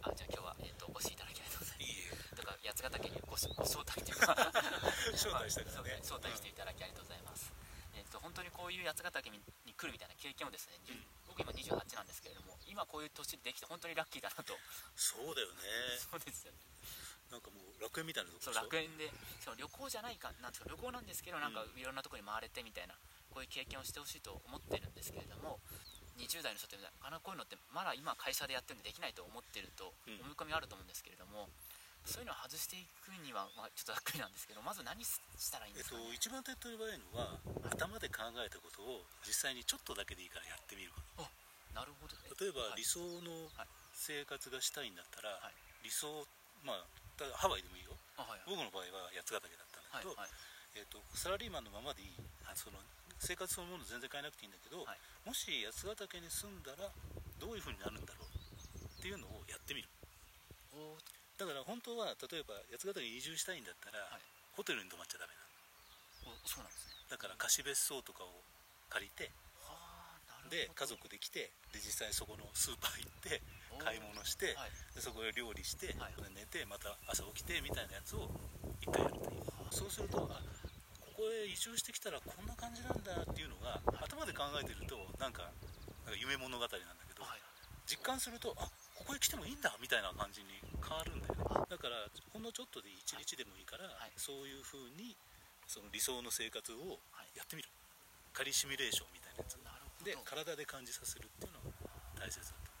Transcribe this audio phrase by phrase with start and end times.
[0.00, 2.32] はい、あじゃあ今日は、えーと、お越しいただきありがとうございます。
[2.32, 4.32] とか八ヶ岳にごご招待というか。
[5.12, 6.00] 招待したからね。
[6.00, 7.52] 招待していただきありがとうございます、
[7.92, 9.40] えっ、と本当にこういう八ヶ岳に
[9.76, 10.96] 来るみたいな経験をですね、じゅ
[11.28, 14.56] 僕今28なんですけれども今こういう年でできて本当にラッキーだなと。
[14.96, 15.62] そうだよね。
[15.98, 16.58] そうですよね。
[17.30, 21.80] なんかもう楽園みたいなそう楽園でその旅行じゃないかなんですか旅行なんですけどなんかうん。
[21.80, 22.94] いろんなところに回れてみたいな
[23.32, 25.60] こういう経験をしてほしいと思ってるんですけれども
[26.32, 30.24] 20代の人ってなかなかこういうのってまだ今会社でやってるんでできないと思ってるとうん。
[30.32, 31.52] 思い込みあると思うんですけれども、
[32.08, 35.20] そういうのを外していくには、まあ、ちょっとざっくりなんですけどまず何し
[35.54, 37.38] たらいいんえっとですか、ね、一番手っ取り早いのは
[37.70, 41.22] 頭で考えたことを実際にちょっとだけでいいからやってみるこ
[41.72, 42.12] なるほど。
[42.20, 42.82] ねと例えばはい。
[42.82, 43.68] 理想のはい。
[43.94, 45.54] 生活がしたいんだったら、はい。
[45.84, 46.26] 理想
[46.66, 46.84] まあ
[47.16, 47.96] ただハワイでもいいよ。
[48.18, 48.56] あはいはい。
[48.56, 50.30] 僕の場合は八ヶ岳だったんだけど、はいはい。
[50.76, 52.12] えっとサラリーマンのままでいい、
[52.44, 52.56] はい。
[52.58, 52.76] その
[53.22, 54.98] 生活そのもの全然変えなくていいんだけど、はい。
[55.22, 56.90] もし八ヶ岳に住んだら
[57.38, 58.34] どういう風になるんだろう？
[58.82, 59.86] っていうのをやってみる。
[61.38, 64.26] だから本当は例えば八ヶ岳に移住したいんだったら、はい。
[64.58, 66.34] ホテルに泊まっちゃダメなの。
[66.34, 66.98] おそうなんですね。
[67.14, 68.30] だから貸別荘とかを
[68.90, 69.30] 借りて
[70.50, 73.40] で家族で来てで実際そこのスーパー行って
[73.78, 74.74] 買い物して、はい。
[74.94, 78.28] でそこで料理して、はいで寝てまた朝起きてみたいなやつを
[78.82, 79.46] 一回やるという。
[79.72, 80.36] そうするとあ
[81.22, 85.54] ここへ移住してきたらこんな感じなんだっていうのが、頭で考えてるとなんか
[86.02, 87.38] なんか夢物語なんだけど、はい。
[87.86, 88.66] 実感するとあ
[88.98, 91.70] ここへ来てもいいんだみたいな感じに変わるんだよね。
[91.70, 94.18] だからほんのちょっとで1日でもいいから、はい。
[94.18, 95.14] そういう風に
[95.70, 97.30] その理想の生活をはい。
[97.38, 97.70] やってみる。
[98.34, 99.54] 仮シミュレーションみたいなやつ。
[100.02, 101.70] で体で感じさせるっていうのが
[102.18, 102.71] 大切だと